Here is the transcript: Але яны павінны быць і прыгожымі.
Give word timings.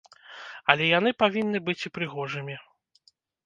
Але 0.73 0.87
яны 0.99 1.11
павінны 1.21 1.63
быць 1.69 1.77
і 1.87 1.93
прыгожымі. 2.01 2.61